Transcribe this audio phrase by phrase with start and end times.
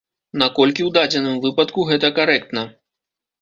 [0.43, 2.65] Наколькі ў дадзеным выпадку гэта карэктна?